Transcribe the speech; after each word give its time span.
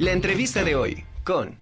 La 0.00 0.12
entrevista 0.12 0.62
de 0.62 0.76
hoy 0.76 1.04
con... 1.24 1.58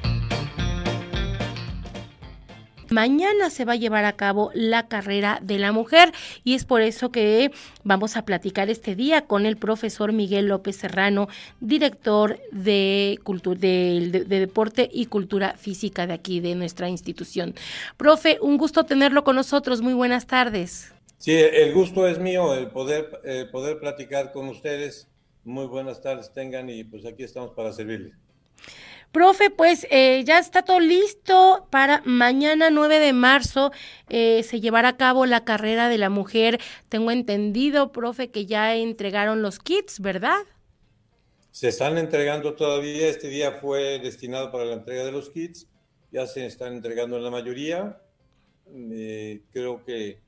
Mañana 2.90 3.48
se 3.48 3.64
va 3.64 3.72
a 3.72 3.76
llevar 3.76 4.04
a 4.04 4.12
cabo 4.12 4.50
la 4.52 4.88
carrera 4.88 5.38
de 5.42 5.58
la 5.58 5.72
mujer 5.72 6.12
y 6.44 6.52
es 6.52 6.66
por 6.66 6.82
eso 6.82 7.10
que 7.10 7.50
vamos 7.82 8.14
a 8.18 8.26
platicar 8.26 8.68
este 8.68 8.94
día 8.94 9.22
con 9.22 9.46
el 9.46 9.56
profesor 9.56 10.12
Miguel 10.12 10.48
López 10.48 10.76
Serrano, 10.76 11.28
director 11.60 12.38
de, 12.52 13.18
de, 13.24 14.24
de, 14.26 14.40
deporte 14.40 14.90
y 14.92 15.06
cultura 15.06 15.54
física 15.56 16.06
de 16.06 16.12
aquí, 16.12 16.40
de 16.40 16.54
nuestra 16.56 16.90
institución. 16.90 17.54
Profe, 17.96 18.36
un 18.42 18.58
gusto 18.58 18.84
tenerlo 18.84 19.24
con 19.24 19.36
nosotros. 19.36 19.80
Muy 19.80 19.94
buenas 19.94 20.26
tardes. 20.26 20.92
Sí, 21.16 21.32
el 21.32 21.72
gusto 21.72 22.06
es 22.06 22.18
mío, 22.18 22.54
el 22.54 22.66
poder, 22.66 23.18
el 23.24 23.48
poder 23.48 23.80
platicar 23.80 24.32
con 24.32 24.48
ustedes. 24.48 25.08
Muy 25.42 25.66
buenas 25.66 26.02
tardes 26.02 26.34
tengan 26.34 26.68
y 26.68 26.84
pues 26.84 27.06
aquí 27.06 27.22
estamos 27.22 27.52
para 27.52 27.72
servirles. 27.72 28.25
Profe, 29.16 29.48
pues 29.48 29.86
eh, 29.90 30.24
ya 30.26 30.38
está 30.38 30.60
todo 30.60 30.78
listo 30.78 31.68
para 31.70 32.02
mañana 32.04 32.68
9 32.68 32.98
de 32.98 33.14
marzo 33.14 33.72
eh, 34.10 34.42
se 34.42 34.60
llevará 34.60 34.90
a 34.90 34.96
cabo 34.98 35.24
la 35.24 35.42
carrera 35.42 35.88
de 35.88 35.96
la 35.96 36.10
mujer. 36.10 36.60
Tengo 36.90 37.10
entendido, 37.10 37.92
profe, 37.92 38.30
que 38.30 38.44
ya 38.44 38.76
entregaron 38.76 39.40
los 39.40 39.58
kits, 39.58 40.00
¿verdad? 40.00 40.36
Se 41.50 41.68
están 41.68 41.96
entregando 41.96 42.56
todavía. 42.56 43.08
Este 43.08 43.28
día 43.28 43.52
fue 43.52 44.00
destinado 44.00 44.52
para 44.52 44.66
la 44.66 44.74
entrega 44.74 45.04
de 45.04 45.12
los 45.12 45.30
kits. 45.30 45.66
Ya 46.12 46.26
se 46.26 46.44
están 46.44 46.74
entregando 46.74 47.16
en 47.16 47.24
la 47.24 47.30
mayoría. 47.30 48.02
Eh, 48.74 49.44
creo 49.50 49.82
que 49.82 50.20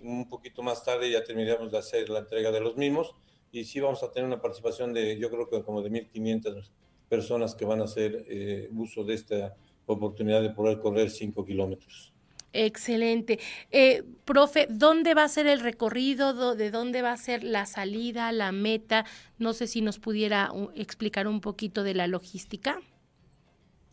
un 0.00 0.28
poquito 0.28 0.62
más 0.62 0.84
tarde 0.84 1.10
ya 1.10 1.24
terminaremos 1.24 1.72
de 1.72 1.78
hacer 1.78 2.08
la 2.08 2.20
entrega 2.20 2.52
de 2.52 2.60
los 2.60 2.76
mismos. 2.76 3.16
Y 3.52 3.64
sí 3.64 3.80
vamos 3.80 4.02
a 4.02 4.10
tener 4.10 4.26
una 4.26 4.40
participación 4.40 4.94
de, 4.94 5.18
yo 5.18 5.30
creo 5.30 5.48
que 5.48 5.62
como 5.62 5.82
de 5.82 5.90
1.500 5.90 6.70
personas 7.08 7.54
que 7.54 7.66
van 7.66 7.82
a 7.82 7.84
hacer 7.84 8.24
eh, 8.26 8.70
uso 8.74 9.04
de 9.04 9.14
esta 9.14 9.54
oportunidad 9.84 10.40
de 10.40 10.50
poder 10.50 10.80
correr 10.80 11.10
5 11.10 11.44
kilómetros. 11.44 12.12
Excelente. 12.54 13.38
Eh, 13.70 14.02
profe, 14.24 14.66
¿dónde 14.70 15.14
va 15.14 15.24
a 15.24 15.28
ser 15.28 15.46
el 15.46 15.60
recorrido? 15.60 16.54
¿De 16.54 16.70
dónde 16.70 17.02
va 17.02 17.12
a 17.12 17.16
ser 17.16 17.44
la 17.44 17.66
salida, 17.66 18.32
la 18.32 18.52
meta? 18.52 19.04
No 19.38 19.52
sé 19.52 19.66
si 19.66 19.82
nos 19.82 19.98
pudiera 19.98 20.50
explicar 20.74 21.26
un 21.26 21.40
poquito 21.40 21.82
de 21.82 21.94
la 21.94 22.06
logística. 22.06 22.80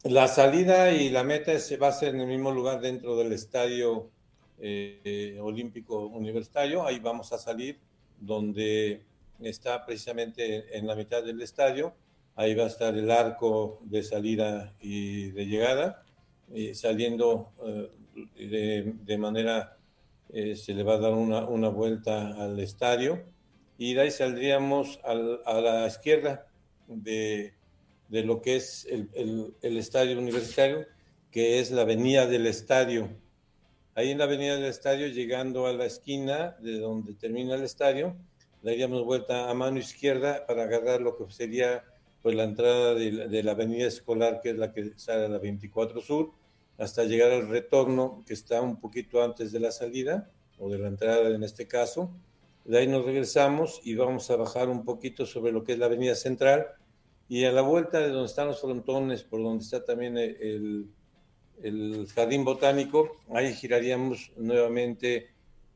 La 0.03 0.29
salida 0.29 0.93
y 0.93 1.09
la 1.09 1.23
meta 1.23 1.57
se 1.59 1.75
va 1.75 1.89
a 1.89 1.91
ser 1.91 2.15
en 2.15 2.21
el 2.21 2.27
mismo 2.27 2.51
lugar 2.51 2.79
dentro 2.79 3.17
del 3.17 3.33
Estadio 3.33 4.09
eh, 4.59 5.37
Olímpico 5.41 6.07
Universitario. 6.07 6.85
Ahí 6.85 6.99
vamos 6.99 7.33
a 7.33 7.37
salir, 7.37 7.79
donde 8.19 9.03
está 9.41 9.85
precisamente 9.85 10.77
en 10.77 10.87
la 10.87 10.95
mitad 10.95 11.23
del 11.23 11.41
estadio 11.41 11.93
ahí 12.39 12.55
va 12.55 12.63
a 12.63 12.67
estar 12.67 12.95
el 12.95 13.11
arco 13.11 13.81
de 13.83 14.01
salida 14.01 14.73
y 14.79 15.31
de 15.31 15.45
llegada, 15.45 16.05
y 16.53 16.73
saliendo 16.73 17.51
eh, 18.37 18.93
de, 19.05 19.17
manera, 19.17 19.77
eh, 20.29 20.55
se 20.55 20.73
le 20.73 20.83
va 20.83 20.93
a 20.93 20.99
dar 20.99 21.13
una, 21.13 21.45
una, 21.45 21.67
vuelta 21.67 22.41
al 22.41 22.57
estadio, 22.61 23.25
y 23.77 23.93
de 23.93 24.01
ahí 24.01 24.11
saldríamos 24.11 25.01
al, 25.03 25.41
a 25.45 25.59
la 25.59 25.85
izquierda 25.85 26.47
de, 26.87 27.55
de 28.07 28.23
lo 28.23 28.41
que 28.41 28.55
es 28.55 28.85
el, 28.85 29.09
el, 29.15 29.53
el, 29.61 29.77
estadio 29.77 30.17
universitario, 30.17 30.85
que 31.31 31.59
es 31.59 31.71
la 31.71 31.81
avenida 31.81 32.25
del 32.25 32.47
estadio. 32.47 33.09
Ahí 33.95 34.11
en 34.11 34.17
la 34.17 34.23
avenida 34.23 34.55
del 34.55 34.63
estadio, 34.63 35.07
llegando 35.07 35.67
a 35.67 35.73
la 35.73 35.85
esquina 35.85 36.55
de 36.61 36.79
donde 36.79 37.15
termina 37.15 37.55
el 37.55 37.63
estadio, 37.63 38.15
daríamos 38.61 39.03
vuelta 39.03 39.49
a 39.49 39.53
mano 39.53 39.79
izquierda 39.79 40.45
para 40.45 40.63
agarrar 40.63 41.01
lo 41.01 41.15
que 41.15 41.31
sería 41.31 41.83
pues 42.21 42.35
la 42.35 42.43
entrada 42.43 42.95
de 42.95 43.43
la, 43.43 43.51
avenida 43.51 43.87
escolar, 43.87 44.41
que 44.41 44.49
es 44.49 44.57
la 44.57 44.73
que 44.73 44.91
sale 44.97 45.25
a 45.25 45.29
la 45.29 45.37
24 45.37 46.01
Sur, 46.01 46.31
hasta 46.77 47.05
llegar 47.05 47.31
al 47.31 47.47
retorno, 47.47 48.23
que 48.27 48.33
está 48.33 48.61
un 48.61 48.79
poquito 48.79 49.23
antes 49.23 49.51
de 49.51 49.59
la 49.59 49.71
salida, 49.71 50.29
o 50.57 50.69
de 50.69 50.79
la 50.79 50.89
entrada 50.89 51.29
en 51.29 51.43
este 51.43 51.67
caso. 51.67 52.11
De 52.65 52.77
ahí 52.77 52.87
nos 52.87 53.05
regresamos 53.05 53.79
y 53.83 53.95
vamos 53.95 54.29
a 54.29 54.35
bajar 54.35 54.67
un 54.67 54.83
poquito 54.83 55.25
sobre 55.25 55.53
lo 55.53 55.63
que 55.63 55.73
es 55.73 55.79
la 55.79 55.85
avenida 55.85 56.15
central. 56.15 56.67
Y 57.29 57.45
a 57.45 57.51
la 57.51 57.61
vuelta 57.61 57.99
de 57.99 58.09
donde 58.09 58.25
están 58.25 58.47
los 58.47 58.59
frontones, 58.59 59.23
por 59.23 59.41
donde 59.41 59.63
está 59.63 59.83
también 59.83 60.17
el, 60.17 60.89
el 61.61 62.07
jardín 62.13 62.43
botánico, 62.43 63.17
ahí 63.33 63.53
giraríamos 63.53 64.31
nuevamente 64.35 65.29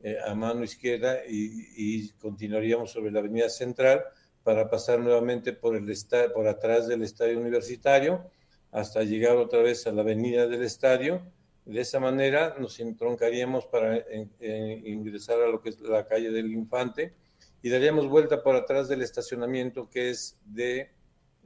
eh, 0.06 0.18
a 0.22 0.34
mano 0.34 0.64
izquierda 0.64 1.20
y, 1.26 2.10
continuaríamos 2.20 2.90
sobre 2.92 3.10
la 3.10 3.20
avenida 3.20 3.48
central 3.48 4.04
para 4.42 4.68
pasar 4.68 5.00
nuevamente 5.00 5.54
por, 5.54 5.74
el 5.76 5.90
por 6.34 6.46
atrás 6.46 6.86
del 6.86 7.00
estadio 7.00 7.40
universitario 7.40 8.30
hasta 8.70 9.02
llegar 9.02 9.38
otra 9.38 9.62
vez 9.62 9.86
a 9.86 9.92
la 9.92 10.02
avenida 10.02 10.46
del 10.46 10.62
estadio. 10.62 11.22
De 11.64 11.80
esa 11.80 12.00
manera 12.00 12.54
nos 12.58 12.80
entroncaríamos 12.80 13.64
para 13.64 14.04
ingresar 14.82 15.40
a 15.40 15.48
lo 15.48 15.62
que 15.62 15.70
es 15.70 15.80
la 15.80 16.04
calle 16.04 16.30
del 16.30 16.52
Infante 16.52 17.14
y 17.62 17.70
daríamos 17.70 18.06
vuelta 18.06 18.42
por 18.42 18.56
atrás 18.56 18.88
del 18.88 19.00
estacionamiento 19.00 19.88
que 19.88 20.10
es 20.10 20.38
de 20.44 20.90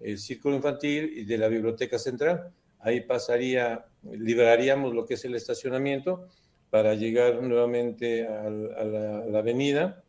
el 0.00 0.18
Círculo 0.18 0.56
Infantil 0.56 1.12
y 1.16 1.24
de 1.24 1.38
la 1.38 1.46
Biblioteca 1.46 1.96
Central. 1.96 2.52
Ahí 2.80 3.02
pasaría, 3.02 3.86
liberaríamos 4.02 4.92
lo 4.92 5.06
que 5.06 5.14
es 5.14 5.24
el 5.24 5.36
estacionamiento 5.36 6.26
para 6.70 6.94
llegar 6.94 7.42
nuevamente 7.42 8.26
a, 8.26 8.50
la, 8.50 9.38
avenida 9.38 10.04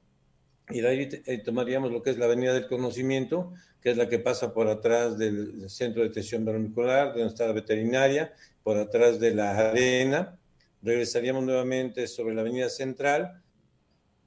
y 0.70 0.82
de 0.82 0.88
ahí 0.88 1.10
eh, 1.26 1.38
tomaríamos 1.40 1.92
lo 1.92 2.02
que 2.02 2.12
es 2.12 2.18
la 2.18 2.26
Avenida 2.26 2.54
del 2.54 2.68
Conocimiento, 2.68 3.54
que 3.82 3.90
es 3.92 3.98
la 3.98 4.08
que 4.08 4.20
pasa 4.20 4.54
por 4.54 4.68
atrás 4.68 5.18
del 5.18 5.68
Centro 5.70 6.04
de 6.04 6.10
Detención 6.10 6.46
Vermicular, 6.46 7.08
donde 7.08 7.28
está 7.28 7.48
la 7.48 7.54
veterinaria, 7.54 8.34
por 8.62 8.78
atrás 8.78 9.20
de 9.20 9.34
la 9.34 9.58
arena. 9.58 10.38
Regresaríamos 10.84 11.44
nuevamente 11.44 12.08
sobre 12.08 12.36
la 12.36 12.42
Avenida 12.42 12.70
Central 12.70 13.42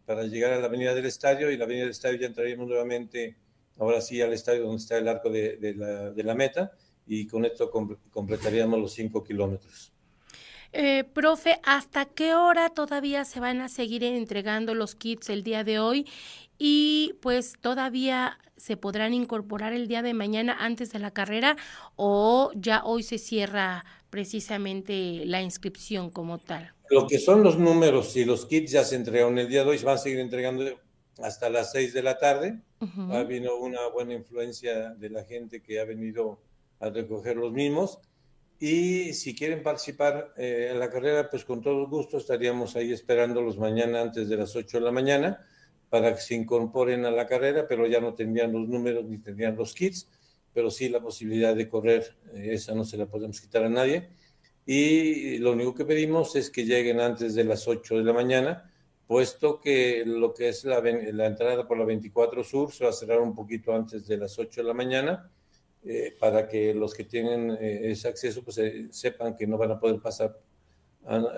para 0.04 0.24
llegar 0.24 0.52
a 0.52 0.58
la 0.58 0.66
Avenida 0.66 0.94
del 0.94 1.06
Estadio 1.06 1.50
y 1.50 1.56
la 1.56 1.64
Avenida 1.64 1.84
del 1.84 1.92
Estadio 1.92 2.18
ya 2.18 2.26
entraríamos 2.26 2.66
nuevamente, 2.66 3.36
ahora 3.78 4.00
sí, 4.00 4.20
al 4.20 4.32
estadio 4.32 4.62
donde 4.62 4.82
está 4.82 4.98
el 4.98 5.06
arco 5.06 5.30
de, 5.30 5.58
de, 5.58 5.74
la, 5.74 6.10
de 6.10 6.22
la, 6.24 6.34
meta 6.34 6.72
y 7.06 7.26
con 7.28 7.44
esto 7.44 7.70
completaríamos 8.10 8.80
los 8.80 8.92
cinco 8.92 9.22
kilómetros. 9.22 9.91
Eh, 10.72 11.04
profe, 11.04 11.60
¿hasta 11.64 12.06
qué 12.06 12.34
hora 12.34 12.70
todavía 12.70 13.24
se 13.24 13.40
van 13.40 13.60
a 13.60 13.68
seguir 13.68 14.04
entregando 14.04 14.74
los 14.74 14.94
kits 14.94 15.28
el 15.28 15.42
día 15.42 15.64
de 15.64 15.78
hoy? 15.78 16.06
Y 16.58 17.14
pues 17.20 17.54
todavía 17.60 18.38
se 18.56 18.76
podrán 18.76 19.12
incorporar 19.12 19.72
el 19.72 19.88
día 19.88 20.02
de 20.02 20.14
mañana 20.14 20.56
antes 20.60 20.92
de 20.92 20.98
la 20.98 21.10
carrera 21.10 21.56
o 21.96 22.52
ya 22.54 22.84
hoy 22.84 23.02
se 23.02 23.18
cierra 23.18 23.84
precisamente 24.08 25.24
la 25.26 25.42
inscripción 25.42 26.10
como 26.10 26.38
tal. 26.38 26.72
Lo 26.88 27.06
que 27.06 27.18
son 27.18 27.42
los 27.42 27.58
números 27.58 28.16
y 28.16 28.24
los 28.24 28.46
kits 28.46 28.72
ya 28.72 28.84
se 28.84 28.96
entregaron 28.96 29.38
el 29.38 29.48
día 29.48 29.64
de 29.64 29.70
hoy, 29.70 29.78
se 29.78 29.84
van 29.84 29.96
a 29.96 29.98
seguir 29.98 30.20
entregando 30.20 30.64
hasta 31.22 31.50
las 31.50 31.72
seis 31.72 31.92
de 31.92 32.02
la 32.02 32.18
tarde. 32.18 32.60
Ha 33.10 33.18
habido 33.18 33.56
una 33.58 33.86
buena 33.88 34.14
influencia 34.14 34.90
de 34.90 35.10
la 35.10 35.24
gente 35.24 35.62
que 35.62 35.80
ha 35.80 35.84
venido 35.84 36.40
a 36.80 36.90
recoger 36.90 37.36
los 37.36 37.52
mismos. 37.52 37.98
Y 38.64 39.12
si 39.14 39.34
quieren 39.34 39.60
participar 39.60 40.34
eh, 40.36 40.68
en 40.70 40.78
la 40.78 40.88
carrera, 40.88 41.28
pues 41.28 41.44
con 41.44 41.60
todo 41.60 41.88
gusto 41.88 42.18
estaríamos 42.18 42.76
ahí 42.76 42.92
esperándolos 42.92 43.58
mañana 43.58 44.02
antes 44.02 44.28
de 44.28 44.36
las 44.36 44.54
8 44.54 44.78
de 44.78 44.84
la 44.84 44.92
mañana 44.92 45.44
para 45.90 46.14
que 46.14 46.20
se 46.20 46.36
incorporen 46.36 47.04
a 47.04 47.10
la 47.10 47.26
carrera, 47.26 47.66
pero 47.68 47.88
ya 47.88 48.00
no 48.00 48.14
tendrían 48.14 48.52
los 48.52 48.68
números 48.68 49.04
ni 49.04 49.18
tendrían 49.18 49.56
los 49.56 49.74
kits, 49.74 50.08
pero 50.54 50.70
sí 50.70 50.88
la 50.88 51.00
posibilidad 51.00 51.56
de 51.56 51.66
correr, 51.66 52.14
eh, 52.34 52.50
esa 52.52 52.72
no 52.72 52.84
se 52.84 52.96
la 52.96 53.06
podemos 53.06 53.40
quitar 53.40 53.64
a 53.64 53.68
nadie. 53.68 54.10
Y 54.64 55.38
lo 55.38 55.54
único 55.54 55.74
que 55.74 55.84
pedimos 55.84 56.36
es 56.36 56.48
que 56.48 56.64
lleguen 56.64 57.00
antes 57.00 57.34
de 57.34 57.42
las 57.42 57.66
8 57.66 57.96
de 57.96 58.04
la 58.04 58.12
mañana, 58.12 58.72
puesto 59.08 59.58
que 59.58 60.04
lo 60.06 60.32
que 60.32 60.50
es 60.50 60.64
la, 60.64 60.80
la 60.80 61.26
entrada 61.26 61.66
por 61.66 61.78
la 61.78 61.84
24 61.84 62.44
Sur 62.44 62.70
se 62.70 62.84
va 62.84 62.90
a 62.90 62.92
cerrar 62.92 63.22
un 63.22 63.34
poquito 63.34 63.74
antes 63.74 64.06
de 64.06 64.18
las 64.18 64.38
8 64.38 64.60
de 64.60 64.68
la 64.68 64.74
mañana 64.74 65.32
eh, 65.84 66.14
para 66.16 66.46
que 66.46 66.72
los 66.72 66.94
que 66.94 67.02
tienen 67.02 67.50
eh, 67.60 67.90
ese 67.90 68.06
acceso 68.06 68.44
pues 68.44 68.56
eh, 68.58 68.86
sepan 68.92 69.34
que 69.34 69.48
no 69.48 69.58
van 69.58 69.72
a 69.72 69.80
poder 69.80 70.00
pasar 70.00 70.38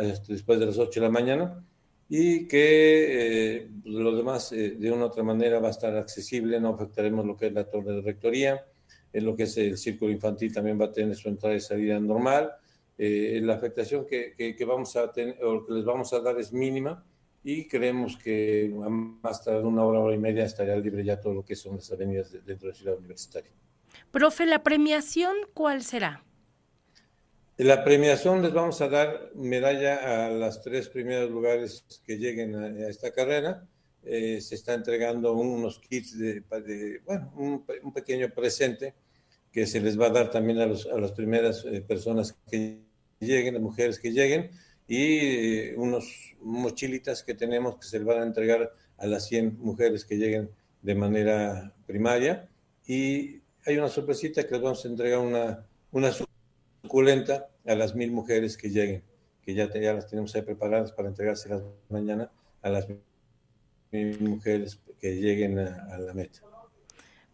este, 0.01 0.35
después 0.35 0.61
de 0.61 0.67
las 0.67 0.77
8 0.77 1.01
de 1.01 1.07
la 1.07 1.11
mañana 1.11 1.65
y 2.11 2.47
que 2.47 3.71
pues, 3.83 3.95
lo 3.95 4.15
demás 4.15 4.51
de 4.51 4.93
una 4.93 5.05
u 5.05 5.07
otra 5.07 5.23
manera 5.23 5.61
va 5.61 5.69
a 5.69 5.71
estar 5.71 5.97
accesible, 5.97 6.61
no 6.61 6.75
afectaremos 6.75 7.25
lo 7.25 7.39
que 7.39 7.47
es 7.47 7.55
la 7.55 7.65
torre 7.65 7.95
de 7.95 8.03
rectoría, 8.03 8.67
en 9.15 9.25
lo 9.25 9.35
que 9.35 9.45
es 9.45 9.57
el 9.57 9.79
círculo 9.79 10.13
infantil 10.13 10.53
también 10.53 10.79
va 10.79 10.87
a 10.87 10.93
tener 10.93 11.17
su 11.17 11.31
entrada 11.31 11.55
y 11.55 11.61
salida 11.61 11.99
normal, 11.99 12.53
la 12.99 13.55
afectación 13.55 14.05
que, 14.05 14.35
que, 14.37 14.55
que, 14.55 14.65
vamos 14.67 14.95
a 14.97 15.11
tener 15.11 15.43
o 15.43 15.65
que 15.65 15.73
les 15.73 15.85
vamos 15.87 16.13
a 16.13 16.21
dar 16.21 16.39
es 16.39 16.53
mínima 16.53 17.03
y 17.43 17.67
creemos 17.67 18.19
que 18.19 18.71
más 19.23 19.43
tarde 19.43 19.65
una 19.65 19.85
hora, 19.85 20.01
hora 20.01 20.15
y 20.15 20.19
media 20.19 20.45
estaría 20.45 20.77
libre 20.77 21.03
ya 21.03 21.19
todo 21.19 21.33
lo 21.33 21.45
que 21.45 21.57
son 21.57 21.77
las 21.77 21.91
avenidas 21.91 22.31
dentro 22.45 22.69
de 22.69 22.73
la 22.73 22.75
ciudad 22.75 22.99
universitaria. 22.99 23.51
Profe, 24.11 24.47
¿la 24.47 24.63
premiación 24.63 25.35
cuál 25.55 25.83
será? 25.83 26.25
La 27.57 27.85
premiación 27.85 28.43
les 28.43 28.53
vamos 28.53 28.81
a 28.81 28.89
dar 28.89 29.31
medalla 29.35 30.27
a 30.27 30.31
las 30.31 30.61
tres 30.63 30.89
primeros 30.89 31.31
lugares 31.31 31.85
que 32.05 32.19
lleguen 32.19 32.57
a, 32.57 32.89
esta 32.89 33.13
carrera. 33.13 33.65
Eh, 34.03 34.41
se 34.41 34.57
está 34.57 34.75
entregando 34.75 35.33
unos 35.35 35.79
kits 35.79 36.19
de, 36.19 36.41
de 36.41 37.01
bueno, 37.07 37.33
un, 37.37 37.65
un, 37.83 37.93
pequeño 37.93 38.29
presente 38.31 38.95
que 39.53 39.67
se 39.67 39.81
les 39.81 39.99
va 39.99 40.07
a 40.07 40.11
dar 40.11 40.31
también 40.31 40.59
a, 40.59 40.67
los, 40.67 40.87
a 40.87 40.99
las 40.99 41.13
primeras 41.13 41.65
eh, 41.65 41.81
personas 41.81 42.37
que 42.51 42.81
lleguen, 43.21 43.55
las 43.55 43.63
mujeres 43.63 44.01
que 44.01 44.11
lleguen, 44.11 44.51
y 44.89 45.19
eh, 45.19 45.75
unos 45.77 46.35
mochilitas 46.41 47.23
que 47.23 47.35
tenemos 47.35 47.77
que 47.79 47.85
se 47.85 47.99
les 47.99 48.07
van 48.07 48.19
a 48.19 48.27
entregar 48.27 48.73
a 48.99 49.07
las 49.07 49.27
100 49.29 49.59
mujeres 49.61 50.05
que 50.05 50.17
lleguen 50.17 50.51
de 50.83 50.95
manera 50.97 51.73
primaria. 51.87 52.49
Y 52.87 53.44
hay 53.67 53.79
una 53.79 53.89
sorpresita 53.89 54.45
que 54.45 54.53
les 54.53 54.63
vamos 54.63 54.85
a 54.85 54.89
entregar 54.89 55.19
una, 55.19 55.67
una 55.91 56.11
suculenta 56.13 57.49
a 57.67 57.75
las 57.75 57.95
mil 57.95 58.11
mujeres 58.11 58.57
que 58.57 58.69
lleguen, 58.69 59.03
que 59.43 59.55
ya, 59.55 59.71
ya 59.73 59.95
las 59.95 60.07
tenemos 60.07 60.33
preparadas 60.33 60.93
para 60.93 61.09
entregárselas 61.09 61.63
mañana 61.89 62.31
a 62.63 62.69
las 62.69 62.87
mil 63.91 64.21
mujeres 64.21 64.79
que 65.01 65.17
lleguen 65.17 65.59
a, 65.59 65.99
la 65.99 66.13
meta. 66.13 66.41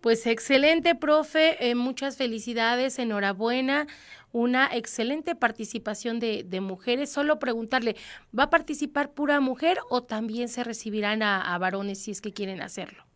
Pues 0.01 0.27
excelente, 0.27 0.95
profe, 0.95 1.69
eh, 1.69 1.75
muchas 1.75 2.17
felicidades, 2.17 2.99
enhorabuena, 2.99 3.87
una 4.33 4.71
excelente 4.73 5.35
participación 5.35 6.21
de, 6.21 6.61
mujeres. 6.63 7.11
Solo 7.11 7.39
preguntarle, 7.39 7.97
¿va 8.37 8.45
a 8.45 8.51
participar 8.51 9.13
pura 9.13 9.41
mujer 9.41 9.79
o 9.91 10.05
también 10.05 10.49
se 10.49 10.65
recibirán 10.65 11.23
a 11.23 11.59
varones 11.59 11.99
si 11.99 12.13
es 12.13 12.21
que 12.21 12.33
quieren 12.33 12.63
hacerlo? 12.63 13.10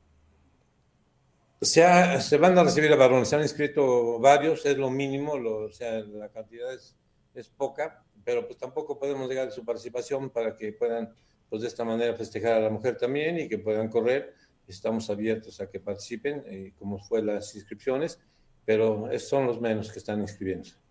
Se, 1.65 2.21
se, 2.21 2.37
van 2.37 2.59
a 2.59 2.63
recibir 2.65 2.93
a 2.93 2.97
varones, 2.97 3.29
se 3.29 3.37
han 3.37 3.43
inscrito 3.43 4.19
varios, 4.19 4.65
es 4.67 4.77
lo 4.77 4.91
mínimo, 4.91 5.33
o 5.33 5.71
sea, 5.71 6.01
la 6.01 6.29
cantidad 6.29 6.73
es, 6.73 6.97
es, 7.35 7.49
poca, 7.49 8.05
pero 8.25 8.47
pues 8.47 8.59
tampoco 8.59 8.99
podemos 8.99 9.29
llegar 9.29 9.49
a 9.49 9.51
su 9.51 9.65
participación 9.65 10.31
para 10.31 10.55
que 10.57 10.73
puedan, 10.73 11.15
pues 11.49 11.63
de 11.63 11.69
esta 11.69 11.85
manera, 11.85 12.15
festejar 12.15 12.55
a 12.55 12.61
la 12.61 12.71
mujer 12.71 12.97
también 12.97 13.39
y 13.39 13.49
que 13.49 13.59
puedan 13.59 13.89
correr. 13.89 14.35
Estamos 14.69 15.09
abiertos 15.11 15.61
a 15.61 15.69
que 15.69 15.81
participen, 15.81 16.43
eh, 16.47 16.73
como 16.79 16.99
fue 16.99 17.23
las 17.23 17.55
inscripciones, 17.55 18.21
pero 18.65 19.09
son 19.19 19.47
los 19.47 19.61
menos 19.61 19.91
que 19.91 19.99
están 19.99 20.21
inscribiéndose. 20.21 20.84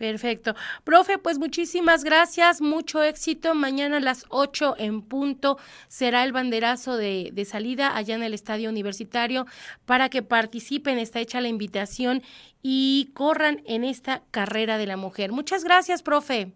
Perfecto. 0.00 0.54
Profe, 0.82 1.18
pues 1.18 1.38
muchísimas 1.38 2.04
gracias, 2.04 2.62
mucho 2.62 3.02
éxito. 3.02 3.54
Mañana 3.54 3.98
a 3.98 4.00
las 4.00 4.24
8 4.30 4.76
en 4.78 5.02
punto 5.02 5.58
será 5.88 6.24
el 6.24 6.32
banderazo 6.32 6.96
de, 6.96 7.28
de, 7.34 7.44
salida 7.44 7.94
allá 7.94 8.14
en 8.14 8.22
el 8.22 8.32
Estadio 8.32 8.70
Universitario 8.70 9.44
para 9.84 10.08
que 10.08 10.22
participen. 10.22 10.98
Está 10.98 11.20
hecha 11.20 11.42
la 11.42 11.48
invitación 11.48 12.22
y 12.62 13.10
corran 13.12 13.62
en 13.66 13.84
esta 13.84 14.22
carrera 14.30 14.78
de 14.78 14.86
la 14.86 14.96
mujer. 14.96 15.32
Muchas 15.32 15.64
gracias, 15.64 16.02
profe. 16.02 16.50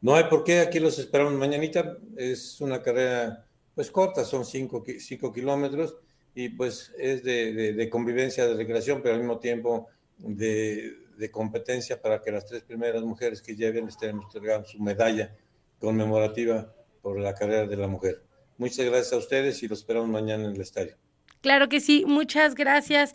No 0.00 0.16
hay 0.16 0.24
por 0.24 0.42
qué, 0.42 0.58
aquí 0.58 0.80
los 0.80 0.98
esperamos 0.98 1.34
mañanita. 1.34 1.98
Es 2.16 2.60
una 2.60 2.82
carrera 2.82 3.46
pues 3.76 3.92
corta, 3.92 4.24
son 4.24 4.44
5 4.44 4.82
cinco, 4.98 5.32
kilómetros 5.32 5.94
y 6.34 6.48
pues 6.48 6.92
es 6.98 7.22
de 7.22 7.88
convivencia, 7.92 8.44
de 8.44 8.54
recreación, 8.54 9.02
pero 9.02 9.14
al 9.14 9.20
mismo 9.20 9.38
tiempo 9.38 9.86
de 10.18 11.01
de 11.22 11.30
competencia 11.30 12.02
para 12.02 12.20
que 12.20 12.32
las 12.32 12.46
tres 12.46 12.64
primeras 12.64 13.04
mujeres 13.04 13.40
que 13.40 13.54
lleguen 13.54 13.86
estén 13.86 14.20
entregando 14.20 14.66
su 14.66 14.80
medalla 14.80 15.32
conmemorativa 15.78 16.74
por 17.00 17.20
la 17.20 17.32
carrera 17.32 17.68
de 17.68 17.76
la 17.76 17.86
mujer. 17.86 18.24
Muchas 18.58 18.84
gracias 18.86 19.12
a 19.12 19.18
ustedes 19.18 19.62
y 19.62 19.68
los 19.68 19.78
esperamos 19.78 20.08
mañana 20.08 20.46
en 20.46 20.56
el 20.56 20.60
estadio. 20.60 20.96
Claro 21.40 21.68
que 21.68 21.80
sí, 21.80 22.04
muchas 22.06 22.56
gracias. 22.56 23.14